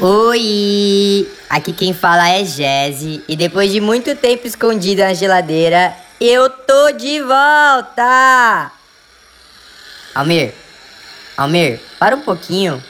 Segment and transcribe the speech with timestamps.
[0.00, 1.28] Oi!
[1.48, 6.92] Aqui quem fala é Jesse e depois de muito tempo escondida na geladeira, eu tô
[6.92, 8.72] de volta!
[10.14, 10.54] Almir,
[11.36, 12.82] Almir, para um pouquinho.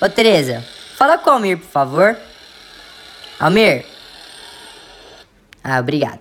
[0.00, 0.64] Ô Tereza,
[0.96, 2.16] fala com o Almir, por favor.
[3.38, 3.97] Almir.
[5.70, 6.20] Ah, obrigado.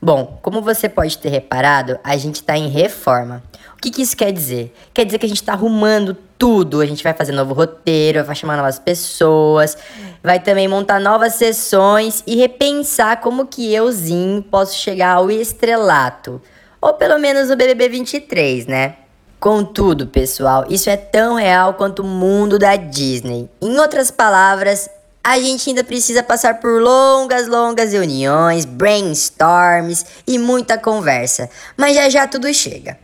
[0.00, 3.42] Bom, como você pode ter reparado, a gente tá em reforma.
[3.76, 4.72] O que, que isso quer dizer?
[4.94, 6.80] Quer dizer que a gente tá arrumando tudo.
[6.80, 9.76] A gente vai fazer novo roteiro, vai chamar novas pessoas,
[10.22, 16.40] vai também montar novas sessões e repensar como que euzinho posso chegar ao estrelato.
[16.80, 18.94] Ou pelo menos no BBB 23, né?
[19.40, 23.48] Contudo, pessoal, isso é tão real quanto o mundo da Disney.
[23.60, 24.88] Em outras palavras,
[25.28, 31.50] a gente ainda precisa passar por longas, longas reuniões, brainstorms e muita conversa.
[31.76, 32.98] Mas já já tudo chega.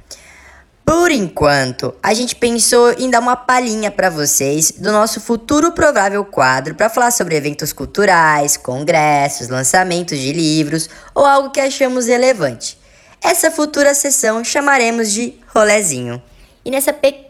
[0.87, 6.25] Por enquanto, a gente pensou em dar uma palhinha para vocês do nosso futuro provável
[6.25, 12.79] quadro para falar sobre eventos culturais, congressos, lançamentos de livros ou algo que achamos relevante.
[13.23, 16.23] Essa futura sessão chamaremos de rolezinho.
[16.65, 17.24] E nessa pequena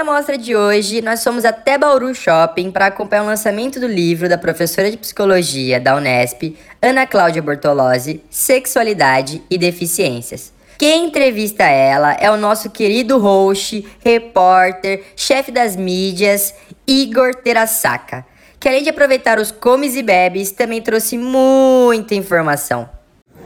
[0.00, 4.38] amostra de hoje, nós fomos até Bauru Shopping para acompanhar o lançamento do livro da
[4.38, 10.52] professora de psicologia da Unesp, Ana Cláudia Bortolozzi, Sexualidade e Deficiências.
[10.78, 16.54] Quem entrevista ela é o nosso querido host, repórter, chefe das mídias,
[16.86, 18.24] Igor Terasaka,
[18.58, 22.99] que além de aproveitar os comes e bebes, também trouxe muita informação.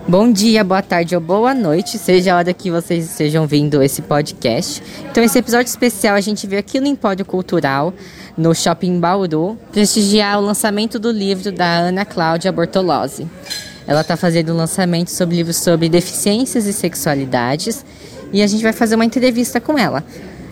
[0.06, 4.02] Bom dia, boa tarde ou boa noite, seja a hora que vocês estejam vindo esse
[4.02, 4.82] podcast.
[5.10, 7.92] Então, esse episódio especial a gente veio aqui no Empório Cultural,
[8.36, 13.26] no Shopping Bauru, prestigiar o lançamento do livro da Ana Cláudia Bortolozzi.
[13.86, 17.82] Ela está fazendo um lançamento sobre livros sobre deficiências e sexualidades
[18.30, 20.04] e a gente vai fazer uma entrevista com ela.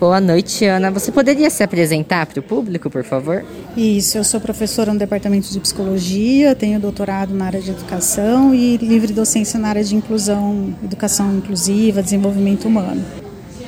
[0.03, 0.91] Boa noite, Ana.
[0.91, 3.41] Você poderia se apresentar para o público, por favor?
[3.77, 8.75] Isso, eu sou professora no Departamento de Psicologia, tenho doutorado na área de educação e
[8.75, 13.01] livre docência na área de inclusão, educação inclusiva, desenvolvimento humano.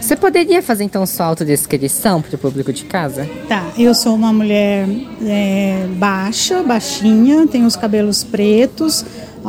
[0.01, 3.25] Você poderia fazer então sua autodescrição para o público de casa?
[3.47, 4.89] Tá, eu sou uma mulher
[5.25, 9.05] é, baixa, baixinha, tenho os cabelos pretos,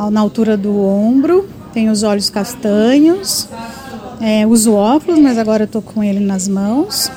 [0.09, 3.49] na altura do ombro, tenho os olhos castanhos,
[4.21, 7.11] é, uso óculos, mas agora estou com ele nas mãos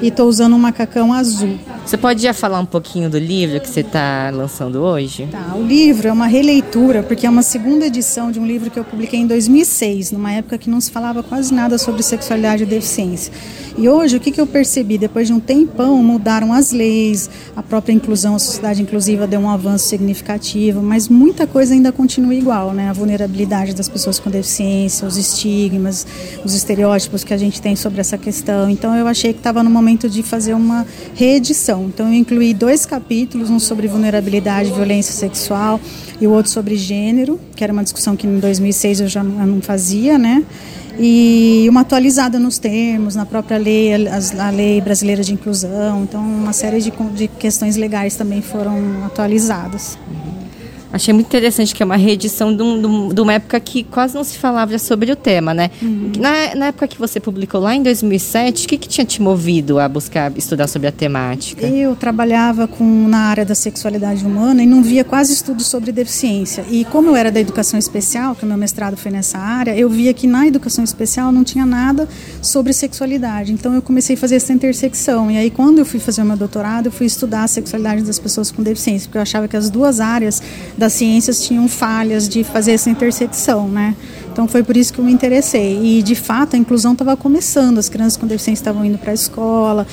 [0.00, 1.58] e estou usando um macacão azul.
[1.84, 5.28] Você pode já falar um pouquinho do livro que você está lançando hoje?
[5.30, 8.78] Tá, o livro é uma releitura, porque é uma segunda edição de um livro que
[8.78, 12.66] eu publiquei em 2006, numa época que não se falava quase nada sobre sexualidade e
[12.66, 13.32] deficiência.
[13.76, 14.96] E hoje, o que, que eu percebi?
[14.96, 19.48] Depois de um tempão, mudaram as leis, a própria inclusão, a sociedade inclusiva deu um
[19.50, 22.90] avanço significativo, mas muita coisa ainda continua igual, né?
[22.90, 26.06] A vulnerabilidade das pessoas com deficiência, os estigmas,
[26.44, 28.68] os estereótipos que a gente tem sobre essa questão.
[28.68, 31.71] Então, eu achei que estava no momento de fazer uma reedição.
[31.80, 35.80] Então, eu incluí dois capítulos, um sobre vulnerabilidade e violência sexual
[36.20, 39.60] e o outro sobre gênero, que era uma discussão que em 2006 eu já não
[39.60, 40.44] fazia, né?
[40.98, 46.02] e uma atualizada nos termos, na própria lei, a, a lei brasileira de inclusão.
[46.02, 49.96] Então, uma série de, de questões legais também foram atualizadas.
[50.92, 54.22] Achei muito interessante que é uma reedição de, um, de, uma época que quase não
[54.22, 55.70] se falava sobre o tema, né?
[55.80, 56.12] Uhum.
[56.18, 59.78] Na, na, época que você publicou lá em 2007, o que, que tinha te movido
[59.78, 61.66] a buscar estudar sobre a temática?
[61.66, 66.62] Eu trabalhava com, na área da sexualidade humana e não via quase estudos sobre deficiência.
[66.70, 69.88] E como eu era da educação especial, que o meu mestrado foi nessa área, eu
[69.88, 72.06] via que na educação especial não tinha nada
[72.42, 73.52] sobre sexualidade.
[73.52, 75.30] Então eu comecei a fazer essa intersecção.
[75.30, 78.18] E aí quando eu fui fazer o meu doutorado, eu fui estudar a sexualidade das
[78.18, 80.42] pessoas com deficiência, porque eu achava que as duas áreas
[80.82, 83.94] das ciências tinham falhas de fazer essa intersecção, né?
[84.32, 85.78] Então foi por isso que eu me interessei.
[85.80, 89.14] E de fato a inclusão estava começando, as crianças com deficiência estavam indo para a
[89.14, 89.86] escola.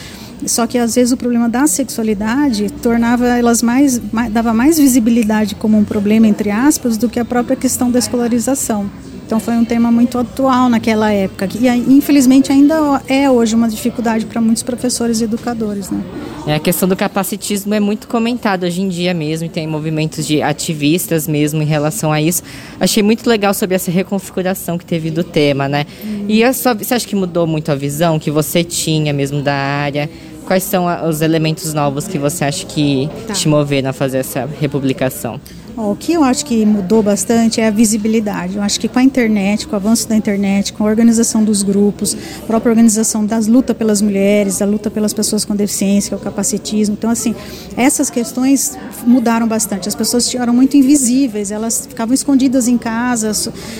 [0.47, 5.53] Só que às vezes o problema da sexualidade tornava elas mais, mais, dava mais visibilidade
[5.53, 8.89] como um problema entre aspas do que a própria questão da escolarização.
[9.29, 14.25] Então foi um tema muito atual naquela época e infelizmente ainda é hoje uma dificuldade
[14.25, 16.03] para muitos professores e educadores, né?
[16.47, 20.25] É, a questão do capacitismo é muito comentada hoje em dia mesmo, e tem movimentos
[20.25, 22.41] de ativistas mesmo em relação a isso.
[22.79, 25.85] Achei muito legal sobre essa reconfiguração que teve do tema, né?
[26.03, 26.25] Hum.
[26.27, 29.53] E a sua, você acha que mudou muito a visão que você tinha mesmo da
[29.53, 30.09] área?
[30.47, 33.33] Quais são os elementos novos que você acha que tá.
[33.35, 35.39] te moveram a fazer essa republicação?
[35.81, 38.57] O que eu acho que mudou bastante é a visibilidade.
[38.57, 41.63] Eu acho que com a internet, com o avanço da internet, com a organização dos
[41.63, 46.19] grupos, a própria organização das lutas pelas mulheres, a luta pelas pessoas com deficiência, o
[46.19, 46.97] capacitismo.
[46.99, 47.33] Então, assim,
[47.77, 48.77] essas questões
[49.07, 49.87] mudaram bastante.
[49.87, 53.31] As pessoas eram muito invisíveis, elas ficavam escondidas em casa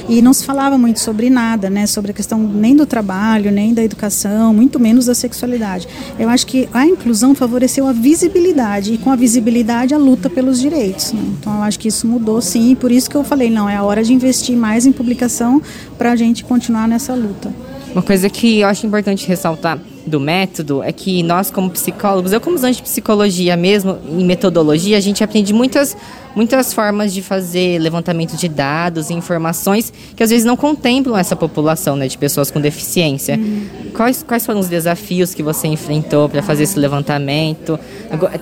[0.07, 1.85] e não se falava muito sobre nada, né?
[1.85, 5.85] Sobre a questão nem do trabalho, nem da educação, muito menos da sexualidade.
[6.17, 10.61] Eu acho que a inclusão favoreceu a visibilidade e com a visibilidade a luta pelos
[10.61, 11.11] direitos.
[11.11, 11.21] Né?
[11.37, 13.75] Então, eu acho que isso mudou sim, e por isso que eu falei, não, é
[13.75, 15.61] a hora de investir mais em publicação
[15.97, 17.53] para a gente continuar nessa luta.
[17.91, 22.41] Uma coisa que eu acho importante ressaltar do método é que nós, como psicólogos, eu
[22.41, 25.95] como estudante de psicologia mesmo, em metodologia, a gente aprende muitas,
[26.35, 31.35] muitas formas de fazer levantamento de dados e informações que às vezes não contemplam essa
[31.35, 33.37] população né, de pessoas com deficiência.
[33.37, 33.67] Uhum.
[33.93, 37.79] Quais, quais foram os desafios que você enfrentou para fazer esse levantamento?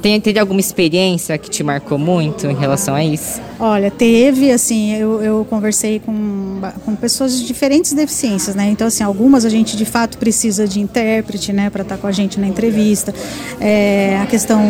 [0.02, 3.42] Tem, teve alguma experiência que te marcou muito em relação a isso?
[3.60, 8.70] Olha, teve, assim, eu, eu conversei com, com pessoas de diferentes deficiências, né?
[8.70, 12.08] Então, assim, algumas a gente de fato precisa de intérprete, né, para estar tá com
[12.08, 13.14] a gente na entrevista.
[13.60, 14.62] É, a questão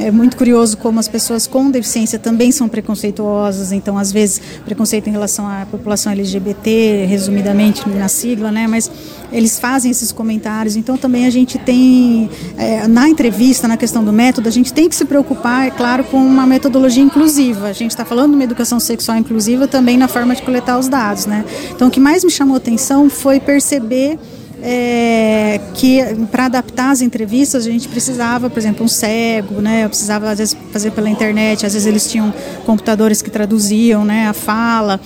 [0.00, 5.08] é muito curioso como as pessoas com deficiência também são preconceituosas, então às vezes preconceito
[5.08, 8.90] em relação à população LGBT, resumidamente na sigla, né, mas
[9.32, 10.76] eles fazem esses comentários.
[10.76, 14.88] Então também a gente tem é, na entrevista, na questão do método, a gente tem
[14.88, 17.68] que se preocupar, é claro, com uma metodologia inclusiva.
[17.68, 20.88] A gente está falando de uma educação sexual inclusiva também na forma de coletar os
[20.88, 21.44] dados, né?
[21.74, 24.18] Então o que mais me chamou atenção foi perceber
[24.62, 26.00] é, que
[26.30, 29.84] para adaptar as entrevistas a gente precisava, por exemplo, um cego, né?
[29.84, 32.32] Eu precisava às vezes fazer pela internet, às vezes eles tinham
[32.64, 35.00] computadores que traduziam, né, a fala.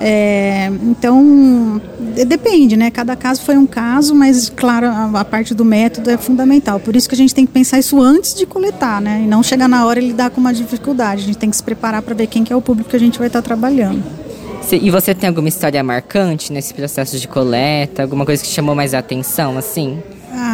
[0.00, 1.80] É, então
[2.26, 2.90] depende, né?
[2.90, 6.78] Cada caso foi um caso, mas claro a, a, parte do método é fundamental.
[6.78, 9.22] Por isso que a gente tem que pensar isso antes de coletar, né?
[9.24, 11.22] E não chegar na hora e lidar com uma dificuldade.
[11.22, 13.00] A gente tem que se preparar para ver quem que é o público que a
[13.00, 14.27] gente vai estar trabalhando.
[14.76, 18.02] E você tem alguma história marcante nesse processo de coleta?
[18.02, 20.02] Alguma coisa que chamou mais a atenção, assim?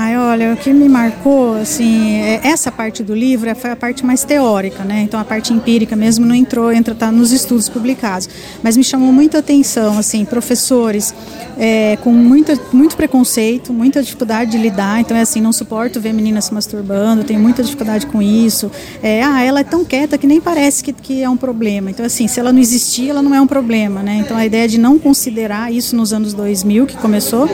[0.07, 4.05] Ah, olha, o que me marcou, assim, é, essa parte do livro foi a parte
[4.05, 5.01] mais teórica, né?
[5.01, 8.29] Então a parte empírica mesmo não entrou, entra tá nos estudos publicados.
[8.63, 11.15] Mas me chamou muita atenção, assim, professores
[11.57, 15.01] é, com muita, muito preconceito, muita dificuldade de lidar.
[15.01, 18.71] Então é assim, não suporto ver meninas se masturbando, tenho muita dificuldade com isso.
[19.03, 21.91] É, ah, ela é tão quieta que nem parece que, que é um problema.
[21.91, 24.17] Então assim, se ela não existir, ela não é um problema, né?
[24.17, 27.49] Então a ideia de não considerar isso nos anos 2000 que começou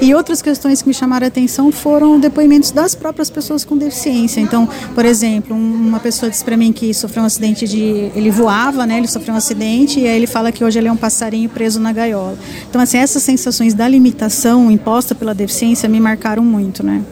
[0.00, 4.40] e outras questões que me chamaram a atenção foram depoimentos das próprias pessoas com deficiência.
[4.40, 8.10] Então, por exemplo, uma pessoa disse para mim que sofreu um acidente de.
[8.14, 8.98] Ele voava, né?
[8.98, 11.80] Ele sofreu um acidente e aí ele fala que hoje ele é um passarinho preso
[11.80, 12.38] na gaiola.
[12.68, 17.02] Então, assim, essas sensações da limitação imposta pela deficiência me marcaram muito, né?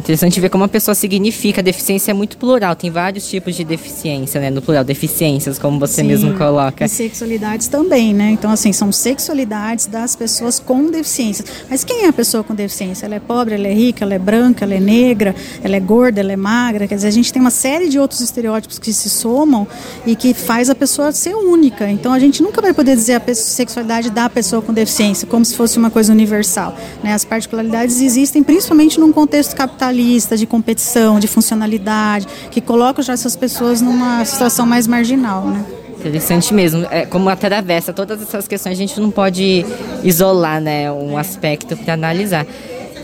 [0.00, 1.60] Interessante ver como a pessoa significa.
[1.60, 4.48] A deficiência é muito plural, tem vários tipos de deficiência, né?
[4.48, 6.86] No plural, deficiências, como você Sim, mesmo coloca.
[6.86, 8.30] E sexualidades também, né?
[8.30, 11.44] Então, assim, são sexualidades das pessoas com deficiência.
[11.68, 13.04] Mas quem é a pessoa com deficiência?
[13.04, 16.20] Ela é pobre, ela é rica, ela é branca, ela é negra, ela é gorda,
[16.20, 16.88] ela é magra.
[16.88, 19.68] Quer dizer, a gente tem uma série de outros estereótipos que se somam
[20.06, 21.90] e que faz a pessoa ser única.
[21.90, 25.54] Então, a gente nunca vai poder dizer a sexualidade da pessoa com deficiência como se
[25.54, 26.74] fosse uma coisa universal.
[27.04, 27.12] Né?
[27.12, 33.12] As particularidades existem principalmente num contexto capitalista capitalista, de competição, de funcionalidade, que coloca já
[33.12, 35.64] essas pessoas numa situação mais marginal, né?
[35.98, 36.86] Interessante mesmo.
[36.90, 39.66] É, como atravessa todas essas questões, a gente não pode
[40.02, 42.46] isolar né, um aspecto para analisar.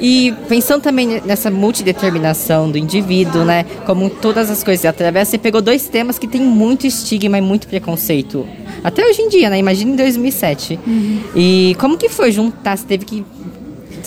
[0.01, 3.65] E pensando também nessa multideterminação do indivíduo, né?
[3.87, 7.67] Como todas as coisas atravessa, você pegou dois temas que tem muito estigma e muito
[7.67, 8.47] preconceito.
[8.85, 9.59] Até hoje em dia, né?
[9.59, 10.79] Imagina em 2007.
[10.87, 11.21] Uhum.
[11.35, 12.77] E como que foi juntar?
[12.77, 13.25] Você teve que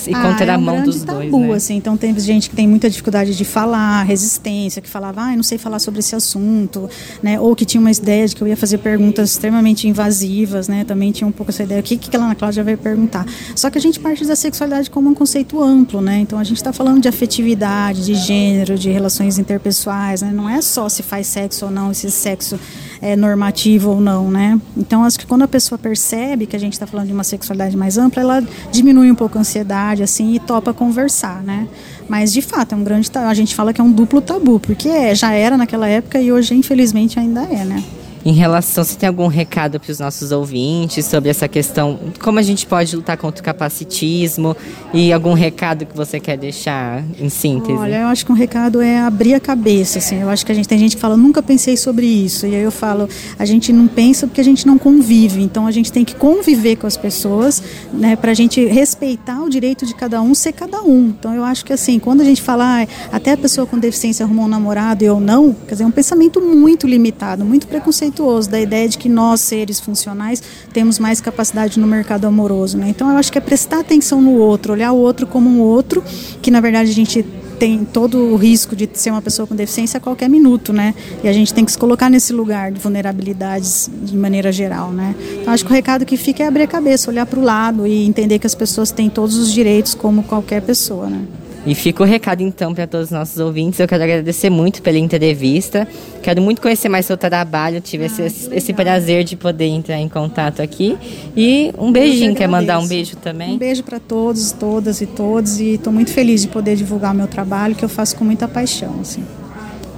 [0.08, 1.54] e ah, é um dos tabu, dois, né?
[1.56, 1.76] assim.
[1.76, 5.44] Então tem gente que tem muita dificuldade de falar, resistência, que falava, ah, eu não
[5.44, 6.90] sei falar sobre esse assunto,
[7.22, 7.40] né?
[7.40, 10.84] Ou que tinha uma ideia de que eu ia fazer perguntas extremamente invasivas, né?
[10.84, 13.26] Também tinha um pouco essa ideia, o que, que a Ana Cláudia vai perguntar?
[13.56, 16.20] Só que a gente parte da sexualidade como um conceito amplo, né?
[16.20, 20.32] Então a gente está falando de afetividade, de gênero, de relações interpessoais, né?
[20.34, 22.60] Não é só se faz sexo ou não, se sexo
[23.02, 24.60] é normativo ou não, né?
[24.76, 27.76] Então acho que quando a pessoa percebe que a gente está falando de uma sexualidade
[27.78, 31.68] mais ampla, ela diminui um pouco a ansiedade, assim, e topa conversar, né?
[32.08, 34.90] Mas de fato é um grande a gente fala que é um duplo tabu, porque
[34.90, 37.84] é, já era naquela época e hoje infelizmente ainda é, né?
[38.26, 42.42] Em relação, se tem algum recado para os nossos ouvintes sobre essa questão, como a
[42.42, 44.56] gente pode lutar contra o capacitismo
[44.94, 47.74] e algum recado que você quer deixar em síntese?
[47.74, 50.22] Olha, eu acho que um recado é abrir a cabeça, assim.
[50.22, 52.46] Eu acho que a gente tem gente que fala, nunca pensei sobre isso.
[52.46, 53.08] E aí eu falo,
[53.38, 55.42] a gente não pensa porque a gente não convive.
[55.42, 59.50] Então a gente tem que conviver com as pessoas, né, para a gente respeitar o
[59.50, 61.14] direito de cada um ser cada um.
[61.18, 64.26] Então eu acho que assim, quando a gente fala, ah, até a pessoa com deficiência
[64.26, 68.09] arrumou um namorado e eu não, quer dizer, é um pensamento muito limitado, muito preconceituoso
[68.10, 70.42] preconceituoso da ideia de que nós, seres funcionais,
[70.74, 72.78] temos mais capacidade no mercado amoroso.
[72.78, 72.90] Né?
[72.90, 76.04] Então eu acho que é prestar atenção no outro, olhar o outro como um outro,
[76.42, 77.24] que na verdade a gente
[77.60, 80.96] tem todo o risco de ser uma pessoa com deficiência a qualquer minuto, né?
[81.22, 85.14] E a gente tem que se colocar nesse lugar de vulnerabilidades de maneira geral, né?
[85.42, 87.86] Então acho que o recado que fica é abrir a cabeça, olhar para o lado
[87.86, 91.22] e entender que as pessoas têm todos os direitos como qualquer pessoa, né?
[91.66, 93.80] E fica o recado então para todos os nossos ouvintes.
[93.80, 95.88] Eu quero agradecer muito pela entrevista.
[96.22, 97.82] Quero muito conhecer mais seu trabalho.
[97.82, 100.98] tive ah, esse, esse, prazer de poder entrar em contato aqui.
[101.36, 102.34] E um beijinho.
[102.34, 103.54] Quer mandar um beijo também?
[103.54, 105.60] Um beijo para todos, todas e todos.
[105.60, 108.48] E estou muito feliz de poder divulgar o meu trabalho, que eu faço com muita
[108.48, 109.00] paixão.
[109.02, 109.24] Assim.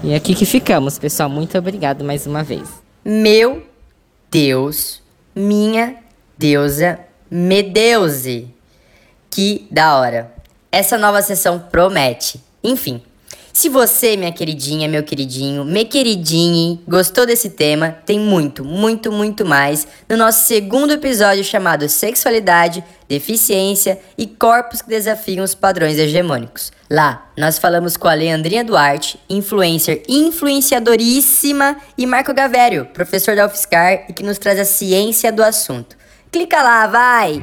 [0.04, 1.30] E aqui que ficamos, pessoal.
[1.30, 2.68] Muito obrigado mais uma vez.
[3.06, 3.64] Meu
[4.32, 5.02] Deus,
[5.36, 5.96] minha
[6.38, 7.00] deusa,
[7.30, 8.48] Medeuse.
[9.30, 10.41] Que da hora.
[10.72, 12.42] Essa nova sessão promete.
[12.64, 13.02] Enfim,
[13.54, 19.46] se você, minha queridinha, meu queridinho, me queridinho, gostou desse tema, tem muito, muito, muito
[19.46, 26.72] mais no nosso segundo episódio chamado Sexualidade, Deficiência e Corpos que Desafiam os Padrões Hegemônicos.
[26.90, 34.06] Lá, nós falamos com a Leandrinha Duarte, influencer influenciadoríssima, e Marco Gavério, professor da UFSCar
[34.08, 35.98] e que nos traz a ciência do assunto.
[36.32, 37.42] Clica lá, vai!